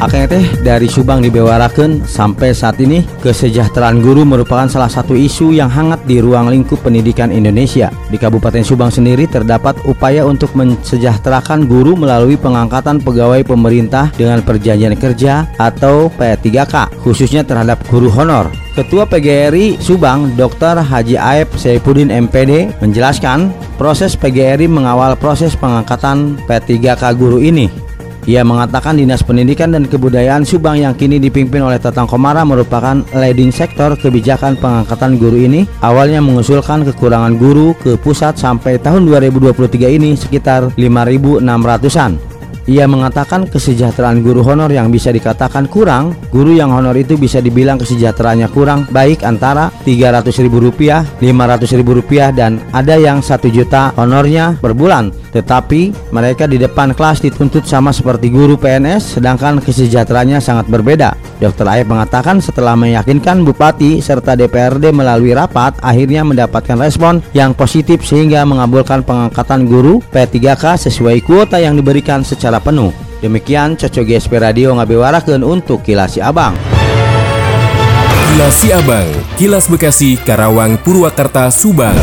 Akang 0.00 0.24
teh 0.32 0.40
dari 0.64 0.88
Subang 0.88 1.20
dibewarakan 1.20 2.08
sampai 2.08 2.56
saat 2.56 2.80
ini 2.80 3.04
kesejahteraan 3.20 4.00
guru 4.00 4.24
merupakan 4.24 4.64
salah 4.64 4.88
satu 4.88 5.12
isu 5.12 5.52
yang 5.52 5.68
hangat 5.68 6.00
di 6.08 6.24
ruang 6.24 6.48
lingkup 6.48 6.80
pendidikan 6.80 7.28
Indonesia. 7.28 7.92
Di 8.08 8.16
Kabupaten 8.16 8.64
Subang 8.64 8.88
sendiri 8.88 9.28
terdapat 9.28 9.76
upaya 9.84 10.24
untuk 10.24 10.56
mensejahterakan 10.56 11.68
guru 11.68 12.00
melalui 12.00 12.40
pengangkatan 12.40 13.04
pegawai 13.04 13.44
pemerintah 13.44 14.08
dengan 14.16 14.40
perjanjian 14.40 14.96
kerja 14.96 15.44
atau 15.60 16.08
P3K 16.16 16.96
khususnya 17.04 17.44
terhadap 17.44 17.84
guru 17.92 18.08
honor. 18.08 18.48
Ketua 18.72 19.04
PGRI 19.04 19.84
Subang, 19.84 20.32
Dr. 20.32 20.80
Haji 20.80 21.20
Aep 21.20 21.60
Saifuddin 21.60 22.08
MPD 22.08 22.72
menjelaskan 22.80 23.52
proses 23.76 24.16
PGRI 24.16 24.64
mengawal 24.64 25.12
proses 25.20 25.52
pengangkatan 25.60 26.40
P3K 26.48 27.12
guru 27.20 27.36
ini. 27.36 27.89
Ia 28.28 28.44
mengatakan 28.44 29.00
Dinas 29.00 29.24
Pendidikan 29.24 29.72
dan 29.72 29.88
Kebudayaan 29.88 30.44
Subang 30.44 30.76
yang 30.76 30.92
kini 30.92 31.16
dipimpin 31.16 31.64
oleh 31.64 31.80
Tatang 31.80 32.04
Komara 32.04 32.44
merupakan 32.44 33.00
leading 33.16 33.48
sektor 33.48 33.96
kebijakan 33.96 34.60
pengangkatan 34.60 35.16
guru 35.16 35.40
ini. 35.40 35.64
Awalnya 35.80 36.20
mengusulkan 36.20 36.84
kekurangan 36.84 37.40
guru 37.40 37.72
ke 37.80 37.96
pusat 37.96 38.36
sampai 38.36 38.76
tahun 38.76 39.08
2023 39.08 39.96
ini 39.96 40.12
sekitar 40.14 40.76
5.600-an. 40.76 42.29
Ia 42.68 42.84
mengatakan 42.84 43.48
kesejahteraan 43.48 44.20
guru 44.20 44.42
honor 44.42 44.68
yang 44.68 44.90
bisa 44.90 45.14
dikatakan 45.14 45.70
kurang, 45.70 46.18
guru 46.34 46.52
yang 46.52 46.74
honor 46.74 46.96
itu 46.98 47.14
bisa 47.14 47.38
dibilang 47.38 47.78
kesejahteraannya 47.78 48.48
kurang 48.50 48.90
baik 48.90 49.22
antara 49.22 49.70
Rp300.000, 49.86 51.20
Rp500.000 51.22 52.36
dan 52.36 52.58
ada 52.74 52.98
yang 52.98 53.22
1 53.22 53.38
juta 53.54 53.94
honornya 53.94 54.58
per 54.58 54.74
bulan. 54.74 55.14
Tetapi 55.30 56.10
mereka 56.10 56.50
di 56.50 56.58
depan 56.58 56.90
kelas 56.90 57.22
dituntut 57.22 57.62
sama 57.62 57.94
seperti 57.94 58.34
guru 58.34 58.58
PNS 58.58 59.20
sedangkan 59.20 59.62
kesejahteraannya 59.62 60.42
sangat 60.42 60.66
berbeda. 60.66 61.14
Dr. 61.38 61.64
Aib 61.70 61.86
mengatakan 61.86 62.42
setelah 62.42 62.74
meyakinkan 62.74 63.46
Bupati 63.46 64.02
serta 64.02 64.34
DPRD 64.34 64.90
melalui 64.90 65.32
rapat 65.32 65.78
akhirnya 65.80 66.26
mendapatkan 66.26 66.76
respon 66.76 67.22
yang 67.32 67.54
positif 67.54 68.02
sehingga 68.02 68.42
mengabulkan 68.42 69.06
pengangkatan 69.06 69.70
guru 69.70 70.02
P3K 70.10 70.90
sesuai 70.90 71.22
kuota 71.22 71.62
yang 71.62 71.78
diberikan 71.78 72.26
secara 72.26 72.49
penuh. 72.58 72.90
Demikian 73.22 73.78
Coco 73.78 74.02
GSP 74.02 74.42
Radio 74.42 74.74
ngabewarakeun 74.74 75.46
untuk 75.46 75.86
Kilas 75.86 76.18
Abang. 76.18 76.58
Kilas 78.34 78.62
Abang, 78.72 79.06
Kilas 79.36 79.66
Bekasi, 79.68 80.16
Karawang, 80.16 80.80
Purwakarta, 80.80 81.52
Subang. 81.52 81.98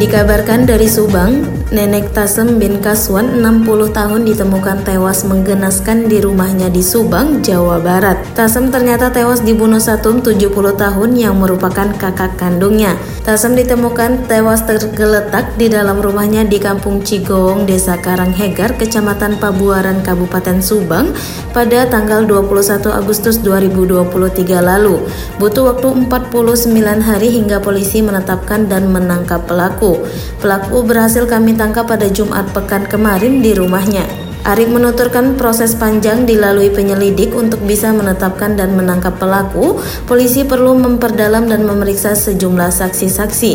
Dikabarkan 0.00 0.64
dari 0.64 0.88
Subang, 0.88 1.44
Nenek 1.70 2.16
Tasem 2.16 2.56
bin 2.56 2.80
Kaswan 2.80 3.44
60 3.44 3.92
tahun 3.92 4.24
ditemukan 4.24 4.82
tewas 4.82 5.28
menggenaskan 5.28 6.08
di 6.08 6.24
rumahnya 6.24 6.72
di 6.72 6.80
Subang, 6.80 7.44
Jawa 7.44 7.78
Barat. 7.78 8.16
Tasem 8.32 8.72
ternyata 8.72 9.12
tewas 9.12 9.44
dibunuh 9.44 9.78
Satum 9.78 10.24
70 10.24 10.50
tahun 10.74 11.10
yang 11.14 11.36
merupakan 11.36 11.92
kakak 11.94 12.34
kandungnya. 12.40 12.96
Tasem 13.20 13.52
ditemukan 13.52 14.32
tewas 14.32 14.64
tergeletak 14.64 15.52
di 15.60 15.68
dalam 15.68 16.00
rumahnya 16.00 16.40
di 16.48 16.56
Kampung 16.56 17.04
Cigowong, 17.04 17.68
Desa 17.68 18.00
Karanghegar, 18.00 18.80
Kecamatan 18.80 19.36
Pabuaran, 19.36 20.00
Kabupaten 20.00 20.64
Subang 20.64 21.12
pada 21.52 21.84
tanggal 21.84 22.24
21 22.24 22.88
Agustus 22.88 23.36
2023 23.44 24.64
lalu. 24.64 25.04
Butuh 25.36 25.68
waktu 25.68 26.08
49 26.08 27.04
hari 27.04 27.28
hingga 27.28 27.60
polisi 27.60 28.00
menetapkan 28.00 28.64
dan 28.72 28.88
menangkap 28.88 29.44
pelaku. 29.44 30.00
Pelaku 30.40 30.80
berhasil 30.80 31.28
kami 31.28 31.52
ditangkap 31.52 31.84
pada 31.84 32.08
Jumat 32.08 32.48
pekan 32.56 32.88
kemarin 32.88 33.44
di 33.44 33.52
rumahnya. 33.52 34.29
Arik 34.40 34.72
menuturkan 34.72 35.36
proses 35.36 35.76
panjang 35.76 36.24
dilalui 36.24 36.72
penyelidik 36.72 37.36
untuk 37.36 37.60
bisa 37.68 37.92
menetapkan 37.92 38.56
dan 38.56 38.72
menangkap 38.72 39.20
pelaku, 39.20 39.76
polisi 40.08 40.48
perlu 40.48 40.72
memperdalam 40.80 41.44
dan 41.44 41.68
memeriksa 41.68 42.16
sejumlah 42.16 42.72
saksi-saksi. 42.72 43.52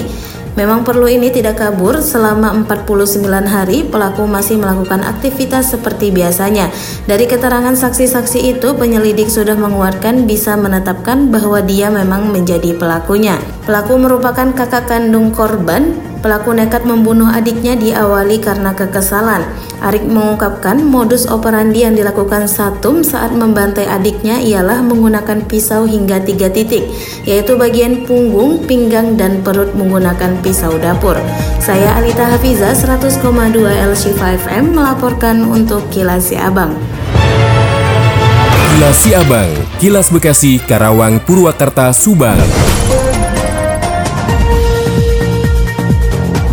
Memang 0.56 0.88
perlu 0.88 1.12
ini 1.12 1.35
tidak 1.35 1.59
kabur 1.59 2.00
selama 2.00 2.56
49 2.63 3.28
hari 3.44 3.84
pelaku 3.84 4.23
masih 4.23 4.56
melakukan 4.56 5.03
aktivitas 5.03 5.75
seperti 5.75 6.16
biasanya. 6.16 6.72
Dari 7.03 7.28
keterangan 7.28 7.75
saksi-saksi 7.75 8.56
itu 8.56 8.72
penyelidik 8.72 9.28
sudah 9.28 9.59
menguatkan 9.59 10.23
bisa 10.23 10.56
menetapkan 10.56 11.28
bahwa 11.28 11.59
dia 11.59 11.91
memang 11.91 12.31
menjadi 12.31 12.72
pelakunya. 12.72 13.35
Pelaku 13.67 14.00
merupakan 14.00 14.56
kakak 14.56 14.88
kandung 14.88 15.35
korban 15.35 16.15
Pelaku 16.25 16.58
nekat 16.58 16.90
membunuh 16.90 17.30
adiknya 17.30 17.78
diawali 17.78 18.41
karena 18.41 18.74
kekesalan. 18.74 19.46
Arik 19.78 20.09
mengungkapkan 20.09 20.81
modus 20.81 21.30
operandi 21.30 21.86
yang 21.86 21.94
dilakukan 21.94 22.50
Satum 22.50 23.06
saat 23.06 23.30
membantai 23.30 23.86
adiknya 23.86 24.41
ialah 24.41 24.81
menggunakan 24.81 25.46
pisau 25.46 25.85
hingga 25.85 26.25
tiga 26.25 26.50
titik, 26.50 26.90
yaitu 27.30 27.53
bagian 27.53 28.09
punggung, 28.09 28.66
pinggang, 28.66 29.14
dan 29.14 29.46
perut 29.46 29.78
menggunakan 29.78 30.41
pisau 30.41 30.74
dapur. 30.81 31.14
Saya 31.62 31.94
Alita 31.94 32.25
Hafiza 32.25 32.74
100,2 32.74 33.22
LC5 33.62 34.18
FM 34.50 34.74
melaporkan 34.74 35.46
untuk 35.46 35.85
Kilas 35.94 36.34
Abang. 36.34 36.74
Kilas 38.74 39.06
Abang, 39.14 39.53
Kilas 39.78 40.09
Bekasi, 40.09 40.58
Karawang, 40.58 41.22
Purwakarta, 41.22 41.94
Subang. 41.94 42.41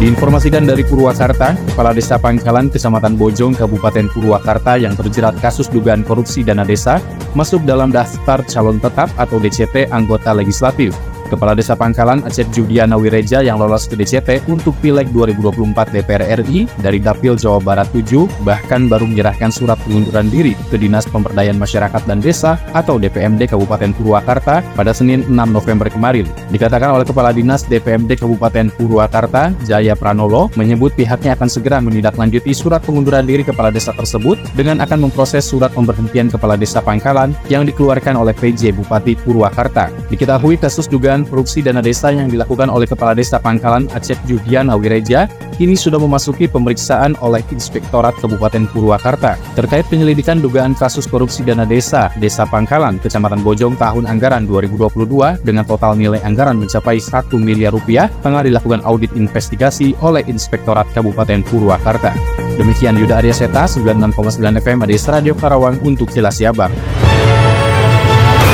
Diinformasikan 0.02 0.66
dari 0.66 0.82
Purwakarta, 0.82 1.54
Kepala 1.54 1.94
Desa 1.94 2.18
Pangkalan, 2.18 2.74
Kecamatan 2.74 3.14
Bojong, 3.14 3.54
Kabupaten 3.54 4.10
Purwakarta 4.10 4.74
yang 4.74 4.98
terjerat 4.98 5.38
kasus 5.38 5.70
dugaan 5.70 6.02
korupsi 6.02 6.42
dana 6.42 6.66
desa 6.66 6.98
masuk 7.38 7.62
dalam 7.62 7.94
daftar 7.94 8.42
calon 8.42 8.82
tetap 8.82 9.14
atau 9.14 9.38
DCT 9.38 9.94
anggota 9.94 10.34
legislatif. 10.34 10.90
Kepala 11.28 11.52
Desa 11.52 11.76
Pangkalan 11.76 12.24
Acep 12.24 12.48
Judiana 12.54 12.96
Wireja 12.96 13.44
yang 13.44 13.60
lolos 13.60 13.90
ke 13.90 13.98
DCT 13.98 14.48
untuk 14.48 14.72
Pileg 14.80 15.10
2024 15.10 15.92
DPR 15.92 16.22
RI 16.42 16.70
dari 16.80 17.02
Dapil 17.02 17.36
Jawa 17.36 17.60
Barat 17.60 17.90
7 17.92 18.46
bahkan 18.46 18.86
baru 18.88 19.04
menyerahkan 19.04 19.52
surat 19.52 19.76
pengunduran 19.84 20.32
diri 20.32 20.56
ke 20.72 20.80
Dinas 20.80 21.04
Pemberdayaan 21.10 21.60
Masyarakat 21.60 22.02
dan 22.08 22.24
Desa 22.24 22.56
atau 22.72 22.96
DPMD 22.96 23.50
Kabupaten 23.52 23.92
Purwakarta 23.92 24.64
pada 24.72 24.96
Senin 24.96 25.26
6 25.28 25.34
November 25.52 25.92
kemarin. 25.92 26.24
Dikatakan 26.48 26.96
oleh 26.96 27.04
Kepala 27.04 27.36
Dinas 27.36 27.68
DPMD 27.68 28.16
Kabupaten 28.16 28.72
Purwakarta, 28.72 29.52
Jaya 29.68 29.92
Pranolo, 29.92 30.48
menyebut 30.56 30.96
pihaknya 30.96 31.36
akan 31.36 31.48
segera 31.52 31.82
menindaklanjuti 31.84 32.56
surat 32.56 32.80
pengunduran 32.80 33.28
diri 33.28 33.44
Kepala 33.44 33.68
Desa 33.68 33.92
tersebut 33.92 34.40
dengan 34.56 34.80
akan 34.80 35.10
memproses 35.10 35.44
surat 35.44 35.68
pemberhentian 35.76 36.32
Kepala 36.32 36.56
Desa 36.56 36.80
Pangkalan 36.80 37.36
yang 37.52 37.68
dikeluarkan 37.68 38.16
oleh 38.16 38.32
PJ 38.32 38.72
Bupati 38.72 39.12
Purwakarta. 39.20 39.92
Diketahui 40.08 40.56
kasus 40.56 40.88
dugaan 40.88 41.11
korupsi 41.20 41.60
dana 41.60 41.84
desa 41.84 42.08
yang 42.08 42.32
dilakukan 42.32 42.72
oleh 42.72 42.88
Kepala 42.88 43.12
Desa 43.12 43.36
Pangkalan 43.36 43.92
Aceh 43.92 44.16
Judiana 44.24 44.72
Wireja 44.72 45.28
kini 45.60 45.76
sudah 45.76 46.00
memasuki 46.00 46.48
pemeriksaan 46.48 47.12
oleh 47.20 47.44
Inspektorat 47.52 48.16
Kabupaten 48.16 48.64
Purwakarta 48.72 49.36
terkait 49.52 49.84
penyelidikan 49.92 50.40
dugaan 50.40 50.72
kasus 50.72 51.04
korupsi 51.04 51.44
dana 51.44 51.68
desa 51.68 52.08
Desa 52.16 52.48
Pangkalan, 52.48 52.96
Kecamatan 53.04 53.44
Bojong 53.44 53.76
tahun 53.76 54.08
anggaran 54.08 54.48
2022 54.48 55.44
dengan 55.44 55.68
total 55.68 56.00
nilai 56.00 56.24
anggaran 56.24 56.56
mencapai 56.56 56.96
1 56.96 57.28
miliar 57.36 57.76
rupiah 57.76 58.08
tengah 58.24 58.48
dilakukan 58.48 58.80
audit 58.88 59.12
investigasi 59.12 59.92
oleh 60.00 60.24
Inspektorat 60.24 60.88
Kabupaten 60.96 61.44
Purwakarta. 61.44 62.16
Demikian 62.56 62.96
Yuda 62.96 63.20
Arya 63.20 63.36
Seta, 63.36 63.68
96,9 63.68 64.40
FM 64.64 64.78
Adis 64.88 65.04
Radio 65.10 65.36
Karawang 65.36 65.76
untuk 65.84 66.08
Jelas 66.08 66.40
Siabang. 66.40 67.01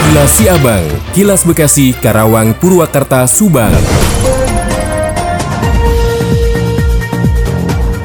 Kilas 0.08 0.40
Siabang, 0.40 0.84
Kilas 1.12 1.44
Bekasi, 1.44 1.92
Karawang, 1.92 2.56
Purwakarta, 2.56 3.28
Subang. 3.28 3.76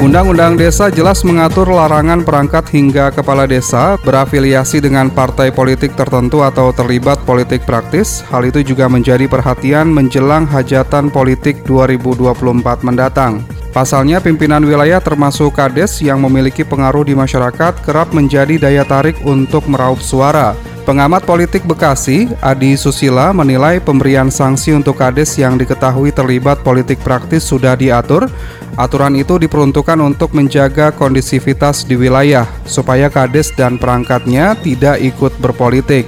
Undang-Undang 0.04 0.60
Desa 0.60 0.92
jelas 0.92 1.24
mengatur 1.24 1.72
larangan 1.72 2.28
perangkat 2.28 2.68
hingga 2.76 3.08
kepala 3.08 3.48
desa 3.48 3.96
berafiliasi 4.04 4.84
dengan 4.84 5.08
partai 5.08 5.56
politik 5.56 5.96
tertentu 5.96 6.44
atau 6.44 6.76
terlibat 6.76 7.24
politik 7.24 7.64
praktis. 7.64 8.20
Hal 8.28 8.52
itu 8.52 8.60
juga 8.68 8.92
menjadi 8.92 9.24
perhatian 9.32 9.88
menjelang 9.88 10.44
hajatan 10.44 11.08
politik 11.08 11.64
2024 11.64 12.84
mendatang. 12.84 13.48
Pasalnya, 13.72 14.20
pimpinan 14.20 14.68
wilayah 14.68 15.00
termasuk 15.00 15.56
kades 15.56 16.04
yang 16.04 16.20
memiliki 16.20 16.68
pengaruh 16.68 17.08
di 17.08 17.16
masyarakat 17.16 17.80
kerap 17.80 18.12
menjadi 18.12 18.60
daya 18.60 18.84
tarik 18.84 19.16
untuk 19.24 19.72
meraup 19.72 20.04
suara. 20.04 20.73
Pengamat 20.84 21.24
politik 21.24 21.64
Bekasi, 21.64 22.28
Adi 22.44 22.76
Susila 22.76 23.32
menilai 23.32 23.80
pemberian 23.80 24.28
sanksi 24.28 24.76
untuk 24.76 25.00
kades 25.00 25.32
yang 25.40 25.56
diketahui 25.56 26.12
terlibat 26.12 26.60
politik 26.60 27.00
praktis 27.00 27.48
sudah 27.48 27.80
diatur. 27.80 28.28
Aturan 28.76 29.16
itu 29.16 29.40
diperuntukkan 29.40 29.96
untuk 30.04 30.36
menjaga 30.36 30.92
kondisivitas 30.92 31.88
di 31.88 31.96
wilayah 31.96 32.44
supaya 32.68 33.08
kades 33.08 33.56
dan 33.56 33.80
perangkatnya 33.80 34.60
tidak 34.60 35.00
ikut 35.00 35.32
berpolitik. 35.40 36.04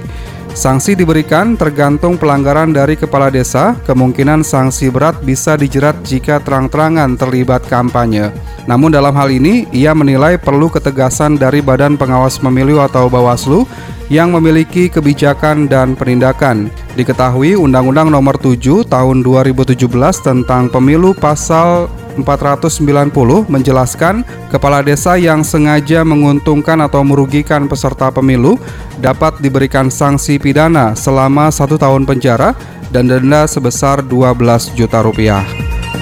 Sanksi 0.56 0.96
diberikan 0.96 1.52
tergantung 1.52 2.16
pelanggaran 2.16 2.72
dari 2.72 2.96
kepala 2.96 3.28
desa, 3.28 3.76
kemungkinan 3.84 4.40
sanksi 4.40 4.88
berat 4.88 5.20
bisa 5.20 5.52
dijerat 5.52 6.00
jika 6.00 6.40
terang-terangan 6.40 7.12
terlibat 7.12 7.60
kampanye. 7.68 8.32
Namun 8.64 8.88
dalam 8.88 9.12
hal 9.12 9.28
ini, 9.28 9.68
ia 9.68 9.92
menilai 9.92 10.40
perlu 10.40 10.72
ketegasan 10.72 11.36
dari 11.36 11.60
Badan 11.60 12.00
Pengawas 12.00 12.40
Pemilu 12.40 12.80
atau 12.80 13.12
Bawaslu 13.12 13.68
yang 14.08 14.32
memiliki 14.32 14.88
kebijakan 14.88 15.68
dan 15.68 15.92
penindakan. 15.92 16.72
Diketahui 16.96 17.52
Undang-Undang 17.60 18.08
Nomor 18.08 18.40
7 18.40 18.88
Tahun 18.88 19.16
2017 19.20 19.76
tentang 20.24 20.72
Pemilu 20.72 21.12
pasal 21.12 21.92
490 22.22 23.48
menjelaskan 23.48 24.24
kepala 24.48 24.80
desa 24.80 25.18
yang 25.20 25.44
sengaja 25.44 26.04
menguntungkan 26.06 26.80
atau 26.84 27.04
merugikan 27.04 27.66
peserta 27.66 28.12
pemilu 28.12 28.56
dapat 29.00 29.40
diberikan 29.40 29.92
sanksi 29.92 30.40
pidana 30.40 30.96
selama 30.96 31.52
satu 31.52 31.76
tahun 31.76 32.08
penjara 32.08 32.56
dan 32.92 33.10
denda 33.10 33.44
sebesar 33.50 34.04
12 34.04 34.76
juta 34.78 35.02
rupiah. 35.02 35.42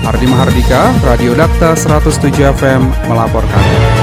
Ardi 0.04 0.26
Mahardika, 0.28 0.92
Radio 1.00 1.32
Dakta 1.32 1.72
107 1.72 2.44
FM 2.60 2.82
melaporkan. 3.08 3.93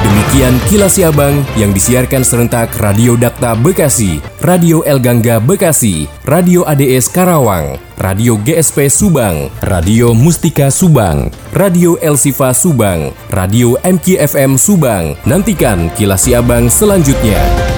Demikian 0.00 0.56
kilas 0.72 0.96
Siabang 0.96 1.44
yang 1.60 1.76
disiarkan 1.76 2.24
serentak 2.24 2.72
Radio 2.80 3.20
Dakta 3.20 3.52
Bekasi, 3.52 4.24
Radio 4.40 4.80
El 4.88 4.96
Gangga 4.96 5.36
Bekasi, 5.36 6.08
Radio 6.24 6.64
ADS 6.64 7.12
Karawang, 7.12 7.76
Radio 8.00 8.40
GSP 8.40 8.88
Subang, 8.88 9.52
Radio 9.60 10.16
Mustika 10.16 10.72
Subang, 10.72 11.28
Radio 11.52 12.00
El 12.00 12.16
Sifa 12.16 12.56
Subang, 12.56 13.12
Radio 13.28 13.76
MKFM 13.84 14.56
Subang. 14.56 15.20
Nantikan 15.28 15.92
kilas 15.92 16.24
Siabang 16.24 16.72
selanjutnya. 16.72 17.69